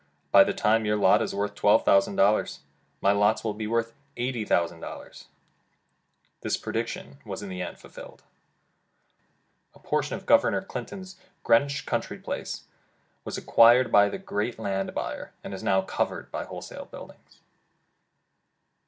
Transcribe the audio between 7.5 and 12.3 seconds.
end fulfilled. A portion of Governor Clinton's Greenwich country